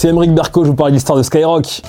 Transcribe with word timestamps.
C'est 0.00 0.10
Emeric 0.10 0.32
Berco, 0.32 0.62
je 0.62 0.68
vous 0.68 0.76
parle 0.76 0.90
de 0.90 0.94
l'histoire 0.94 1.18
de 1.18 1.24
Skyrock. 1.24 1.82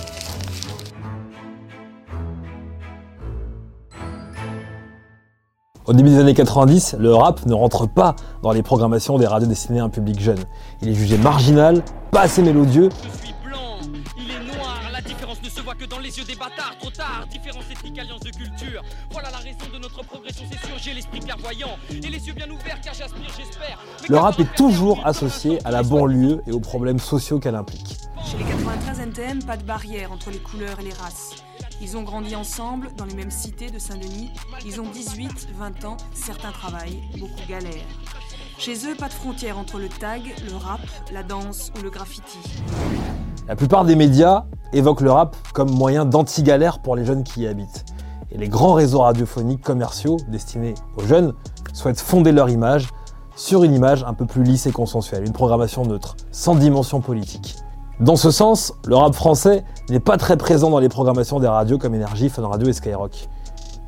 Au 5.86 5.93
début 5.93 6.10
des 6.10 6.18
années 6.18 6.34
90, 6.34 6.96
le 6.98 7.14
rap 7.14 7.46
ne 7.46 7.54
rentre 7.54 7.87
pas 7.87 8.15
dans 8.42 8.51
les 8.51 8.64
programmations 8.64 9.20
des 9.20 9.28
radios 9.28 9.48
destinées 9.48 9.79
à 9.79 9.84
un 9.84 9.89
public 9.89 10.20
jeune. 10.20 10.39
Il 10.82 10.89
est 10.89 10.96
jugé 10.96 11.20
marginal, 11.20 11.84
pas 12.10 12.21
assez 12.21 12.42
mélodieux. 12.42 12.89
Je 13.04 13.28
suis 13.28 13.36
blanc, 13.46 13.78
il 14.18 14.32
est 14.32 14.56
noir, 14.57 14.79
la 14.92 15.01
différence 15.01 15.37
ne 15.43 15.50
se 15.50 15.62
voit 15.62 15.76
que 15.76 15.86
dans 15.86 16.00
les 16.00 16.18
yeux 16.18 16.26
des 16.26 16.36
bâtards, 16.36 16.76
trop 16.79 16.89
tard, 16.89 17.28
différence 17.32 17.65
ethnique, 17.71 18.00
alliance 18.00 18.21
de 18.21 18.32
culture. 18.32 18.82
Voilà 19.12 19.29
la 19.29 19.37
raison 19.37 19.71
de 19.71 19.79
notre 19.79 20.04
progression, 20.04 20.46
c'est 20.51 20.68
sûr, 20.68 20.76
j'ai 20.78 20.93
l'esprit 20.93 21.20
clairvoyant 21.20 21.78
et 21.92 22.10
les 22.10 22.28
yeux 22.28 22.34
bien 22.34 22.50
ouverts 22.50 22.82
car 22.84 22.93
j'aspire, 22.93 23.29
j'espère. 23.37 23.78
Mais 24.01 24.07
Le 24.10 24.18
rap 24.18 24.39
est 24.39 24.56
toujours 24.56 25.00
associé 25.06 25.60
à 25.65 25.71
la 25.71 25.84
banlieue 25.84 26.42
et 26.48 26.51
aux 26.51 26.60
problèmes 26.60 27.00
sociaux 27.00 27.39
qu'elle 27.39 27.56
implique. 27.56 27.89
Chez 28.29 28.38
les 28.38 28.43
93 28.43 29.00
NTM, 29.00 29.43
pas 29.43 29.57
de 29.57 29.64
barrière 29.64 30.11
entre 30.11 30.29
les 30.29 30.37
couleurs 30.37 30.79
et 30.79 30.83
les 30.83 30.93
races. 30.93 31.37
Ils 31.82 31.97
ont 31.97 32.03
grandi 32.03 32.36
ensemble 32.36 32.90
dans 32.95 33.06
les 33.06 33.16
mêmes 33.16 33.31
cités 33.31 33.72
de 33.72 33.80
Saint-Denis. 33.80 34.30
Ils 34.64 34.80
ont 34.80 34.88
18, 34.88 35.48
20 35.58 35.86
ans, 35.86 35.98
certains 36.14 36.52
travaillent, 36.52 37.02
beaucoup 37.17 37.42
galèrent. 37.50 37.73
Chez 38.59 38.86
eux, 38.86 38.94
pas 38.95 39.08
de 39.08 39.14
frontière 39.14 39.58
entre 39.58 39.80
le 39.80 39.89
tag, 39.89 40.22
le 40.48 40.56
rap, 40.56 40.80
la 41.12 41.23
danse 41.23 41.72
ou 41.80 41.81
le 41.81 41.89
graffiti. 41.89 42.38
La 43.48 43.56
plupart 43.56 43.84
des 43.84 43.95
médias 43.95 44.45
évoquent 44.73 45.02
le 45.02 45.11
rap 45.11 45.36
comme 45.54 45.72
moyen 45.72 46.06
d'anti-galère 46.06 46.84
pour 46.84 46.95
les 46.95 47.06
jeunes 47.06 47.23
qui 47.23 47.42
y 47.42 47.48
habitent. 47.48 47.84
Et 48.32 48.38
les 48.38 48.48
grands 48.48 48.73
réseaux 48.73 49.00
radiophoniques 49.00 49.64
commerciaux 49.64 50.17
destinés 50.28 50.76
aux 50.98 51.08
jeunes 51.08 51.34
souhaitent 51.73 52.00
fonder 52.00 52.32
leur 52.32 52.52
image 52.52 52.89
sur 53.36 53.64
une 53.64 53.73
image 53.73 54.04
un 54.04 54.14
peu 54.14 54.28
plus 54.28 54.44
lisse 54.44 54.67
et 54.67 54.72
consensuelle, 54.72 55.26
une 55.26 55.34
programmation 55.34 55.84
neutre, 55.84 56.16
sans 56.30 56.54
dimension 56.54 57.02
politique. 57.02 57.56
Dans 58.00 58.16
ce 58.16 58.31
sens, 58.31 58.73
le 58.88 58.95
rap 58.95 59.14
français 59.14 59.66
n'est 59.89 60.00
pas 60.00 60.16
très 60.16 60.38
présent 60.38 60.69
dans 60.69 60.80
les 60.80 60.88
programmations 60.88 61.42
des 61.42 61.50
radios 61.50 61.78
comme 61.78 61.94
Énergie, 61.94 62.30
Fun 62.30 62.47
Radio 62.47 62.69
et 62.69 62.73
Skyrock. 62.73 63.28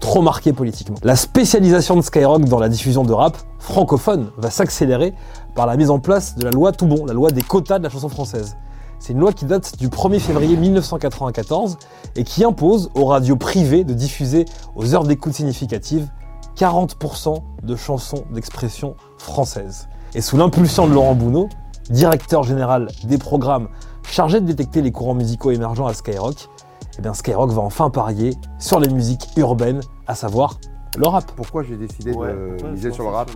Trop 0.01 0.21
marqué 0.21 0.51
politiquement. 0.51 0.97
La 1.03 1.15
spécialisation 1.15 1.95
de 1.95 2.01
Skyrock 2.01 2.43
dans 2.43 2.59
la 2.59 2.67
diffusion 2.67 3.05
de 3.05 3.13
rap 3.13 3.37
francophone 3.59 4.31
va 4.37 4.49
s'accélérer 4.49 5.13
par 5.55 5.65
la 5.65 5.77
mise 5.77 5.89
en 5.89 5.99
place 5.99 6.35
de 6.35 6.43
la 6.43 6.51
loi 6.51 6.73
Toubon, 6.73 7.05
la 7.05 7.13
loi 7.13 7.31
des 7.31 7.41
quotas 7.41 7.79
de 7.79 7.83
la 7.83 7.89
chanson 7.89 8.09
française. 8.09 8.57
C'est 8.99 9.13
une 9.13 9.19
loi 9.19 9.31
qui 9.31 9.45
date 9.45 9.77
du 9.79 9.87
1er 9.87 10.19
février 10.19 10.57
1994 10.57 11.77
et 12.17 12.25
qui 12.25 12.43
impose 12.43 12.89
aux 12.95 13.05
radios 13.05 13.37
privées 13.37 13.85
de 13.85 13.93
diffuser 13.93 14.43
aux 14.75 14.93
heures 14.93 15.05
d'écoute 15.05 15.33
significatives 15.33 16.09
40% 16.57 17.37
de 17.63 17.75
chansons 17.77 18.25
d'expression 18.33 18.95
française. 19.17 19.87
Et 20.15 20.19
sous 20.21 20.35
l'impulsion 20.35 20.85
de 20.85 20.93
Laurent 20.93 21.15
Bounot, 21.15 21.47
directeur 21.89 22.43
général 22.43 22.89
des 23.05 23.17
programmes 23.17 23.69
chargé 24.11 24.41
de 24.41 24.45
détecter 24.45 24.81
les 24.81 24.91
courants 24.91 25.15
musicaux 25.15 25.51
émergents 25.51 25.87
à 25.87 25.93
Skyrock, 25.93 26.49
eh 26.97 27.01
bien 27.01 27.13
Skyrock 27.13 27.49
va 27.51 27.61
enfin 27.61 27.89
parier 27.89 28.33
sur 28.59 28.79
les 28.79 28.89
musiques 28.89 29.27
urbaines, 29.37 29.81
à 30.07 30.15
savoir 30.15 30.59
le 30.97 31.07
rap. 31.07 31.31
Pourquoi 31.35 31.63
j'ai 31.63 31.77
décidé 31.77 32.11
de 32.11 32.69
miser 32.69 32.91
sur 32.91 33.03
le 33.03 33.09
rap 33.09 33.31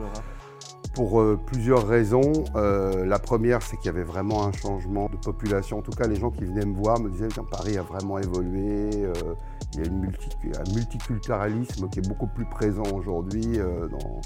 Pour 0.94 1.22
euh, 1.22 1.40
plusieurs 1.46 1.88
raisons. 1.88 2.34
Euh, 2.56 3.06
la 3.06 3.19
première, 3.19 3.62
c'est 3.62 3.78
qu'il 3.78 3.85
y 3.85 3.90
avait 3.90 4.03
vraiment 4.03 4.46
un 4.46 4.52
changement 4.52 5.08
de 5.09 5.16
population. 5.18 5.78
En 5.80 5.81
tout 5.81 5.91
cas, 5.91 6.08
les 6.08 6.18
gens 6.18 6.31
qui 6.31 6.44
venaient 6.44 6.66
me 6.66 6.75
voir 6.75 7.00
me 7.00 7.09
disaient 7.09 7.30
que 7.30 7.40
Paris 7.40 7.78
a 7.78 7.81
vraiment 7.81 8.19
évolué. 8.19 8.90
euh, 8.96 9.14
il 9.78 10.52
y 10.52 10.56
a 10.56 10.59
un 10.62 10.74
multiculturalisme 10.74 11.90
qui 11.90 12.00
est 12.00 12.08
beaucoup 12.08 12.28
plus 12.28 12.46
présent 12.46 12.84
aujourd'hui 12.94 13.59
euh, 13.59 13.88
dans, 13.88 14.22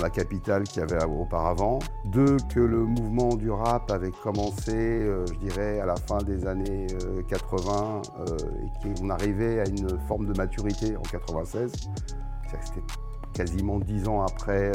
la 0.00 0.10
capitale 0.10 0.64
qu'il 0.64 0.80
y 0.80 0.82
avait 0.82 1.04
auparavant. 1.04 1.78
Deux, 2.06 2.36
que 2.52 2.60
le 2.60 2.84
mouvement 2.84 3.36
du 3.36 3.50
rap 3.50 3.90
avait 3.90 4.10
commencé, 4.10 4.72
euh, 4.74 5.26
je 5.26 5.34
dirais, 5.34 5.80
à 5.80 5.86
la 5.86 5.96
fin 5.96 6.18
des 6.18 6.46
années 6.46 6.86
euh, 7.04 7.22
80 7.28 8.02
euh, 8.20 8.36
et 8.84 8.94
qu'on 8.94 9.10
arrivait 9.10 9.60
à 9.60 9.68
une 9.68 9.98
forme 10.08 10.26
de 10.26 10.36
maturité 10.36 10.96
en 10.96 11.02
96. 11.02 11.72
C'est-à-dire 11.72 12.60
que 12.60 12.66
C'était 12.66 12.80
quasiment 13.32 13.78
dix 13.78 14.08
ans 14.08 14.22
après 14.22 14.72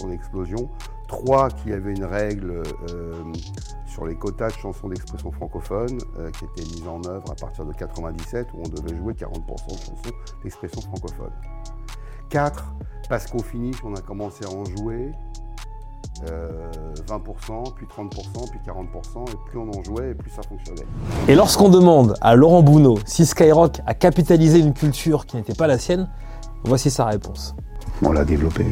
son 0.00 0.10
explosion. 0.10 0.68
Trois, 1.08 1.50
qu'il 1.50 1.72
y 1.72 1.74
avait 1.74 1.92
une 1.92 2.04
règle 2.04 2.62
euh, 2.90 3.12
sur 3.86 4.06
les 4.06 4.16
quotas 4.16 4.48
de 4.48 4.54
chansons 4.54 4.88
d'expression 4.88 5.30
francophone 5.30 5.98
euh, 6.18 6.30
qui 6.30 6.44
était 6.44 6.68
mise 6.70 6.88
en 6.88 7.00
œuvre 7.08 7.30
à 7.30 7.34
partir 7.34 7.64
de 7.64 7.72
97 7.72 8.48
où 8.54 8.62
on 8.64 8.68
devait 8.68 8.96
jouer 8.96 9.12
40% 9.12 9.44
de 9.44 9.78
chansons 9.78 9.94
d'expression 10.42 10.80
francophone. 10.80 11.32
Quatre, 12.30 12.74
parce 13.08 13.26
qu'au 13.26 13.42
finish, 13.42 13.76
on 13.84 13.94
a 13.94 14.00
commencé 14.00 14.44
à 14.44 14.48
en 14.48 14.64
jouer 14.64 15.12
euh, 16.30 16.70
20%, 17.06 17.74
puis 17.74 17.86
30%, 17.86 18.50
puis 18.50 18.60
40%, 18.66 19.30
et 19.30 19.36
plus 19.50 19.58
on 19.58 19.68
en 19.68 19.82
jouait, 19.82 20.10
et 20.10 20.14
plus 20.14 20.30
ça 20.30 20.42
fonctionnait. 20.42 20.86
Et 21.28 21.34
lorsqu'on 21.34 21.68
demande 21.68 22.16
à 22.20 22.34
Laurent 22.34 22.62
Bounot 22.62 22.98
si 23.04 23.26
Skyrock 23.26 23.80
a 23.86 23.94
capitalisé 23.94 24.58
une 24.58 24.72
culture 24.72 25.26
qui 25.26 25.36
n'était 25.36 25.54
pas 25.54 25.66
la 25.66 25.78
sienne, 25.78 26.08
voici 26.64 26.90
sa 26.90 27.06
réponse. 27.06 27.54
On 28.02 28.12
l'a 28.12 28.24
développé. 28.24 28.64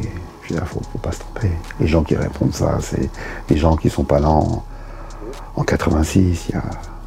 Je 0.43 0.53
veux 0.53 0.59
dire, 0.59 0.67
faut, 0.67 0.81
pas 1.01 1.11
se 1.11 1.19
tromper. 1.19 1.51
Les 1.79 1.87
gens 1.87 2.03
qui 2.03 2.15
répondent 2.15 2.53
ça, 2.53 2.77
c'est 2.81 3.09
des 3.47 3.57
gens 3.57 3.75
qui 3.77 3.89
sont 3.89 4.03
pas 4.03 4.19
là 4.19 4.29
en, 4.29 4.63
en 5.55 5.63
86. 5.63 6.45
il 6.49 6.55
y 6.55 6.57
a- 6.57 6.63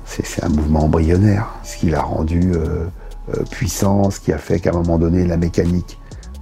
C'est 0.06 0.42
un 0.44 0.48
mouvement 0.48 0.84
embryonnaire. 0.84 1.48
Ce 1.62 1.76
qui 1.76 1.91
l'a 1.91 2.00
rendu 2.02 2.52
euh, 2.54 2.86
euh, 3.34 3.42
puissant, 3.50 4.10
ce 4.10 4.20
qui 4.20 4.32
a 4.32 4.38
fait 4.38 4.60
qu'à 4.60 4.70
un 4.70 4.74
moment 4.74 4.98
donné, 4.98 5.26
la 5.26 5.36
mécanique 5.36 5.98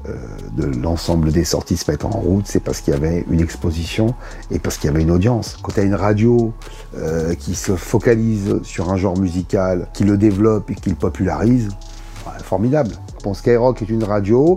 euh, 0.07 0.15
de 0.53 0.67
l'ensemble 0.67 1.33
des 1.33 1.45
sorties 1.45 1.77
se 1.79 1.91
mettent 1.91 2.05
en 2.05 2.11
route, 2.11 2.47
c'est 2.47 2.61
parce 2.61 2.81
qu'il 2.83 2.93
y 2.93 2.97
avait 2.97 3.25
une 3.31 3.41
exposition 3.41 4.15
et 4.51 4.59
parce 4.59 4.77
qu'il 4.77 4.89
y 4.91 4.93
avait 4.93 5.03
une 5.03 5.11
audience. 5.11 5.57
Quand 5.63 5.73
tu 5.73 5.81
as 5.81 5.85
une 5.85 5.95
radio 5.95 6.53
qui 7.41 7.55
se 7.57 7.75
focalise 7.75 8.61
sur 8.63 8.91
un 8.93 8.97
genre 8.97 9.19
musical, 9.19 9.89
qui 9.95 10.05
le 10.05 10.17
développe 10.17 10.71
et 10.71 10.75
qui 10.77 10.91
le 10.91 10.95
popularise, 10.95 11.71
formidable. 12.45 12.93
Bon, 13.25 13.35
Skyrock 13.35 13.83
est 13.83 13.89
une 13.89 14.05
radio 14.05 14.57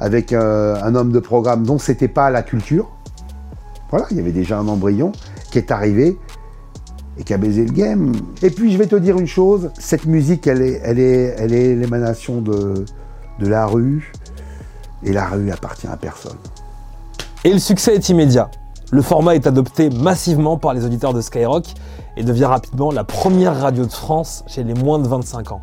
avec 0.00 0.32
euh, 0.32 0.76
un 0.82 0.94
homme 0.94 1.12
de 1.12 1.18
programme 1.18 1.64
dont 1.64 1.78
c'était 1.78 2.08
pas 2.08 2.30
la 2.30 2.42
culture. 2.42 2.90
Voilà, 3.90 4.06
il 4.10 4.16
y 4.16 4.20
avait 4.20 4.32
déjà 4.32 4.58
un 4.58 4.68
embryon 4.68 5.12
qui 5.50 5.58
est 5.58 5.70
arrivé 5.70 6.18
et 7.18 7.22
qui 7.22 7.32
a 7.32 7.38
baisé 7.38 7.64
le 7.64 7.72
game. 7.72 8.12
Et 8.42 8.50
puis 8.50 8.72
je 8.72 8.78
vais 8.78 8.86
te 8.86 8.96
dire 8.96 9.18
une 9.18 9.26
chose, 9.26 9.70
cette 9.78 10.06
musique, 10.06 10.46
elle 10.46 10.62
est, 10.62 10.80
elle 10.84 10.98
est, 10.98 11.34
elle 11.38 11.52
est 11.52 11.76
l'émanation 11.76 12.40
de, 12.40 12.84
de 13.38 13.46
la 13.46 13.66
rue, 13.66 14.12
et 15.04 15.12
la 15.12 15.26
rue 15.26 15.50
appartient 15.50 15.86
à 15.86 15.96
personne. 15.96 16.38
Et 17.44 17.52
le 17.52 17.58
succès 17.58 17.94
est 17.94 18.08
immédiat. 18.08 18.50
Le 18.90 19.02
format 19.02 19.34
est 19.34 19.46
adopté 19.46 19.90
massivement 19.90 20.56
par 20.56 20.72
les 20.74 20.84
auditeurs 20.84 21.12
de 21.12 21.20
Skyrock 21.20 21.66
et 22.16 22.22
devient 22.22 22.44
rapidement 22.46 22.90
la 22.90 23.04
première 23.04 23.58
radio 23.60 23.84
de 23.84 23.92
France 23.92 24.44
chez 24.46 24.62
les 24.62 24.74
moins 24.74 24.98
de 24.98 25.08
25 25.08 25.52
ans. 25.52 25.60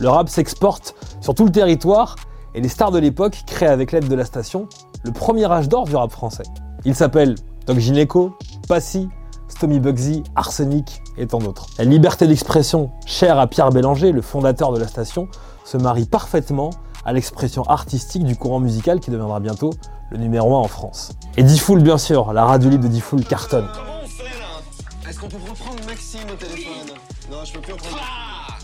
Le 0.00 0.08
rap 0.08 0.28
s'exporte 0.28 0.94
sur 1.20 1.34
tout 1.34 1.44
le 1.44 1.52
territoire 1.52 2.16
et 2.56 2.60
les 2.60 2.68
stars 2.68 2.90
de 2.90 2.98
l'époque 2.98 3.42
créent 3.46 3.66
avec 3.66 3.92
l'aide 3.92 4.08
de 4.08 4.14
la 4.14 4.24
station 4.24 4.68
le 5.04 5.12
premier 5.12 5.44
âge 5.44 5.68
d'or 5.68 5.84
du 5.84 5.94
rap 5.94 6.10
français. 6.10 6.42
Ils 6.84 6.94
s'appellent 6.94 7.36
Doc 7.66 7.78
Gineco, 7.78 8.36
Passy, 8.66 9.08
Stomy 9.48 9.78
Bugsy, 9.78 10.24
Arsenic 10.34 11.02
et 11.18 11.26
tant 11.26 11.38
d'autres. 11.38 11.66
La 11.78 11.84
liberté 11.84 12.26
d'expression, 12.26 12.90
chère 13.04 13.38
à 13.38 13.46
Pierre 13.46 13.70
Bélanger, 13.70 14.10
le 14.10 14.22
fondateur 14.22 14.72
de 14.72 14.80
la 14.80 14.88
station, 14.88 15.28
se 15.64 15.76
marie 15.76 16.06
parfaitement 16.06 16.70
à 17.04 17.12
l'expression 17.12 17.62
artistique 17.64 18.24
du 18.24 18.36
courant 18.36 18.58
musical 18.58 19.00
qui 19.00 19.10
deviendra 19.10 19.38
bientôt 19.38 19.70
le 20.10 20.16
numéro 20.16 20.56
1 20.56 20.60
en 20.60 20.68
France. 20.68 21.12
Et 21.36 21.42
Diffoul, 21.42 21.82
bien 21.82 21.98
sûr, 21.98 22.32
la 22.32 22.46
radio 22.46 22.70
libre 22.70 22.84
de 22.84 22.88
Diffoul 22.88 23.24
cartonne. 23.24 23.68
Est-ce 25.08 25.20
qu'on 25.20 25.28
peut 25.28 25.36
reprendre 25.36 25.84
Maxime 25.86 26.20
au 26.32 26.36
téléphone? 26.36 26.96
Non, 27.30 27.38
je 27.44 27.52
peux 27.52 27.60
plus 27.60 27.72
reprendre. 27.74 27.96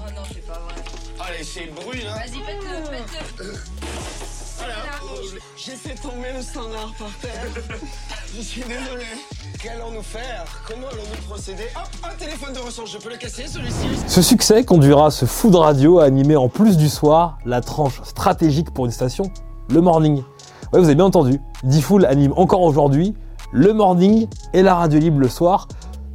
Oh 0.04 0.10
non, 0.16 0.22
c'est 0.32 0.46
pas 0.46 0.54
vrai. 0.54 0.74
Allez, 1.20 1.44
c'est 1.44 1.66
le 1.66 1.72
bruit 1.72 2.02
là. 2.02 2.14
Vas-y, 2.14 2.42
faites-le, 2.42 2.96
faites-le. 3.06 3.54
Voilà. 4.58 4.74
J'ai 5.56 5.72
fait 5.72 5.94
tomber 5.94 6.32
le 6.36 6.42
standard 6.42 6.92
par 6.98 7.10
terre. 7.20 7.46
je 8.34 8.40
suis 8.40 8.62
désolé. 8.62 9.04
Qu'allons-nous 9.62 10.02
faire? 10.02 10.44
Comment 10.66 10.88
allons-nous 10.88 11.28
procéder? 11.28 11.68
Hop, 11.76 11.88
un 12.10 12.16
téléphone 12.16 12.52
de 12.52 12.58
ressources, 12.58 12.90
je 12.90 12.98
peux 12.98 13.10
le 13.10 13.16
casser 13.16 13.46
celui-ci? 13.46 13.86
Ce 14.08 14.22
succès 14.22 14.64
conduira 14.64 15.10
ce 15.12 15.24
fou 15.24 15.50
de 15.50 15.56
radio 15.56 16.00
à 16.00 16.04
animer 16.04 16.34
en 16.36 16.48
plus 16.48 16.76
du 16.76 16.88
soir 16.88 17.38
la 17.44 17.60
tranche 17.60 18.02
stratégique 18.02 18.72
pour 18.72 18.86
une 18.86 18.90
station, 18.90 19.30
le 19.70 19.80
morning. 19.80 20.24
Ouais, 20.72 20.80
vous 20.80 20.86
avez 20.86 20.96
bien 20.96 21.04
entendu, 21.04 21.40
Diffoul 21.62 22.06
anime 22.06 22.32
encore 22.36 22.62
aujourd'hui 22.62 23.14
le 23.52 23.72
morning 23.72 24.26
et 24.54 24.62
la 24.62 24.74
radio 24.74 24.98
libre 24.98 25.20
le 25.20 25.28
soir. 25.28 25.68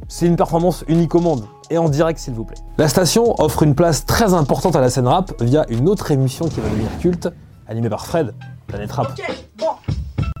C'est 0.08 0.26
une 0.26 0.36
performance 0.36 0.84
unique 0.88 1.14
au 1.14 1.20
monde. 1.20 1.46
Et 1.70 1.78
en 1.78 1.88
direct 1.88 2.18
s'il 2.18 2.34
vous 2.34 2.44
plaît. 2.44 2.58
La 2.78 2.88
station 2.88 3.34
offre 3.40 3.62
une 3.62 3.74
place 3.74 4.06
très 4.06 4.34
importante 4.34 4.76
à 4.76 4.80
la 4.80 4.90
scène 4.90 5.06
rap 5.06 5.32
via 5.42 5.64
une 5.68 5.88
autre 5.88 6.10
émission 6.10 6.46
qui 6.48 6.60
va 6.60 6.68
devenir 6.68 6.88
culte, 7.00 7.28
animée 7.68 7.90
par 7.90 8.06
Fred, 8.06 8.34
Planète 8.66 8.92
Rap. 8.92 9.08
Ok, 9.10 9.24
bon. 9.58 9.66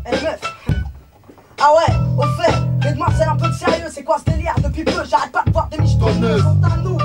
Eh 0.06 0.10
meuf. 0.24 0.40
Ah 1.60 1.70
ouais, 1.76 1.94
au 2.16 2.22
fait, 2.40 3.24
un 3.24 3.36
peu 3.36 3.48
de 3.48 3.54
sérieux, 3.54 3.86
c'est 3.90 4.04
quoi 4.04 4.16
ce 4.24 4.30
délire 4.30 4.54
Depuis 4.62 4.84
peu, 4.84 5.04
j'arrête 5.08 5.32
pas 5.32 5.42
de 5.46 5.50
voir 5.50 5.68
des 5.68 5.78
michetonneuses. 5.78 6.44
On 6.46 6.54
t'a 6.60 6.76
nous, 6.82 6.98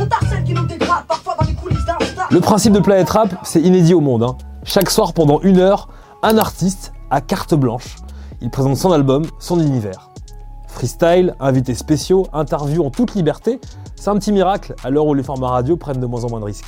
on 0.00 0.06
t'a 0.06 0.16
celle 0.28 0.44
qui 0.44 0.52
nous 0.52 0.66
dégrade, 0.66 1.04
parfois 1.06 1.36
dans 1.40 1.46
les 1.46 1.54
coulisses 1.54 1.84
d'Insta. 1.84 2.26
Le 2.30 2.40
principe 2.40 2.72
de 2.72 2.80
Planète 2.80 3.08
Rap, 3.10 3.28
c'est 3.44 3.60
inédit 3.60 3.94
au 3.94 4.00
monde. 4.00 4.24
hein. 4.24 4.36
Chaque 4.64 4.90
soir, 4.90 5.12
pendant 5.12 5.40
une 5.42 5.58
heure, 5.58 5.88
un 6.22 6.38
artiste 6.38 6.92
à 7.10 7.20
carte 7.20 7.54
blanche. 7.54 7.96
Il 8.40 8.50
présente 8.50 8.76
son 8.76 8.92
album, 8.92 9.24
son 9.38 9.60
univers. 9.60 10.10
Freestyle, 10.74 11.36
invités 11.38 11.74
spéciaux, 11.74 12.26
interviews 12.32 12.84
en 12.84 12.90
toute 12.90 13.14
liberté, 13.14 13.60
c'est 13.94 14.10
un 14.10 14.16
petit 14.16 14.32
miracle 14.32 14.74
à 14.82 14.90
l'heure 14.90 15.06
où 15.06 15.14
les 15.14 15.22
formats 15.22 15.46
radio 15.46 15.76
prennent 15.76 16.00
de 16.00 16.06
moins 16.06 16.24
en 16.24 16.30
moins 16.30 16.40
de 16.40 16.46
risques. 16.46 16.66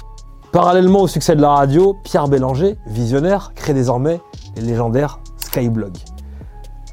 Parallèlement 0.53 1.01
au 1.01 1.09
succès 1.09 1.35
de 1.35 1.41
la 1.41 1.51
radio, 1.51 1.97
Pierre 2.05 2.29
Bélanger, 2.29 2.79
visionnaire, 2.87 3.51
crée 3.57 3.75
désormais 3.75 4.21
les 4.55 4.63
légendaires 4.63 5.19
Skyblog. 5.39 5.93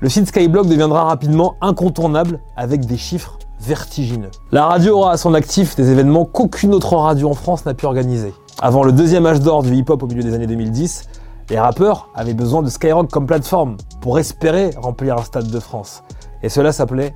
Le 0.02 0.10
site 0.10 0.28
Skyblog 0.28 0.68
deviendra 0.68 1.04
rapidement 1.04 1.54
incontournable 1.62 2.40
avec 2.58 2.88
des 2.88 2.98
chiffres 2.98 3.38
vertigineux. 3.62 4.32
La 4.52 4.66
radio 4.66 4.98
aura 4.98 5.12
à 5.12 5.18
son 5.18 5.36
actif 5.36 5.76
des 5.76 5.92
événements 5.92 6.26
qu'aucune 6.26 6.74
autre 6.74 6.96
radio 6.96 7.30
en 7.30 7.36
France 7.36 7.64
n'a 7.68 7.76
pu 7.76 7.86
organiser. 7.86 8.34
Avant 8.60 8.84
le 8.84 8.92
deuxième 8.92 9.28
âge 9.28 9.40
d'or 9.40 9.62
du 9.62 9.76
hip-hop 9.76 10.02
au 10.02 10.08
milieu 10.08 10.24
des 10.24 10.34
années 10.34 10.48
2010, 10.48 11.10
les 11.52 11.60
rappeurs 11.60 12.10
avaient 12.16 12.34
besoin 12.34 12.64
de 12.64 12.70
Skyrock 12.70 13.12
comme 13.12 13.28
plateforme 13.28 13.78
pour 14.02 14.18
espérer 14.18 14.72
remplir 14.78 15.16
un 15.16 15.24
stade 15.24 15.52
de 15.52 15.60
France. 15.60 16.02
Et 16.44 16.50
cela 16.50 16.74
s'appelait 16.74 17.16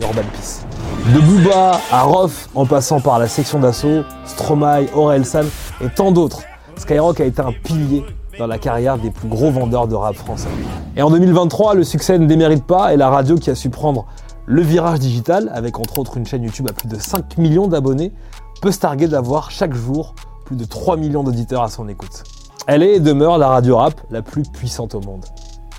Urban 0.00 0.22
Peace. 0.32 0.64
De 1.12 1.20
Booba 1.20 1.80
à 1.90 2.02
Roth, 2.02 2.48
en 2.54 2.64
passant 2.64 3.00
par 3.00 3.18
la 3.18 3.26
section 3.26 3.58
d'assaut, 3.58 4.04
Stromae, 4.24 4.86
Orelsan 4.94 5.46
et 5.80 5.88
tant 5.88 6.12
d'autres, 6.12 6.42
Skyrock 6.76 7.20
a 7.20 7.24
été 7.24 7.42
un 7.42 7.50
pilier 7.52 8.04
dans 8.38 8.46
la 8.46 8.58
carrière 8.58 8.98
des 8.98 9.10
plus 9.10 9.28
gros 9.28 9.50
vendeurs 9.50 9.88
de 9.88 9.96
rap 9.96 10.14
français. 10.14 10.48
Et 10.96 11.02
en 11.02 11.10
2023, 11.10 11.74
le 11.74 11.82
succès 11.82 12.18
ne 12.20 12.26
démérite 12.26 12.64
pas 12.64 12.94
et 12.94 12.96
la 12.96 13.10
radio 13.10 13.34
qui 13.34 13.50
a 13.50 13.56
su 13.56 13.68
prendre 13.68 14.06
le 14.46 14.62
virage 14.62 15.00
digital, 15.00 15.50
avec 15.52 15.80
entre 15.80 15.98
autres 15.98 16.16
une 16.16 16.26
chaîne 16.26 16.44
YouTube 16.44 16.68
à 16.70 16.72
plus 16.72 16.88
de 16.88 16.98
5 17.00 17.38
millions 17.38 17.66
d'abonnés, 17.66 18.12
peut 18.60 18.70
se 18.70 18.78
targuer 18.78 19.08
d'avoir 19.08 19.50
chaque 19.50 19.74
jour 19.74 20.14
plus 20.44 20.54
de 20.54 20.64
3 20.64 20.96
millions 20.96 21.24
d'auditeurs 21.24 21.62
à 21.62 21.68
son 21.68 21.88
écoute. 21.88 22.22
Elle 22.68 22.84
est 22.84 22.94
et 22.94 23.00
demeure 23.00 23.38
la 23.38 23.48
radio 23.48 23.76
rap 23.78 24.00
la 24.10 24.22
plus 24.22 24.44
puissante 24.44 24.94
au 24.94 25.00
monde. 25.00 25.24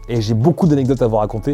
Et 0.10 0.22
j'ai 0.22 0.34
beaucoup 0.34 0.68
d'anecdotes 0.68 1.02
à 1.02 1.08
vous 1.08 1.16
raconter, 1.16 1.54